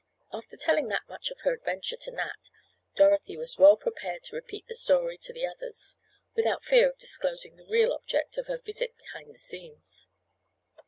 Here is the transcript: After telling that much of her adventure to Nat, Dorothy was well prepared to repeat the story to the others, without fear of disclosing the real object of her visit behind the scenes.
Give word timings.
After 0.33 0.57
telling 0.57 0.87
that 0.87 1.07
much 1.07 1.29
of 1.29 1.41
her 1.41 1.53
adventure 1.53 1.95
to 1.95 2.09
Nat, 2.11 2.49
Dorothy 2.95 3.37
was 3.37 3.59
well 3.59 3.77
prepared 3.77 4.23
to 4.23 4.35
repeat 4.35 4.65
the 4.67 4.73
story 4.73 5.15
to 5.19 5.31
the 5.31 5.45
others, 5.45 5.99
without 6.35 6.63
fear 6.63 6.89
of 6.89 6.97
disclosing 6.97 7.55
the 7.55 7.67
real 7.69 7.93
object 7.93 8.35
of 8.39 8.47
her 8.47 8.57
visit 8.57 8.97
behind 8.97 9.31
the 9.31 9.37
scenes. 9.37 10.07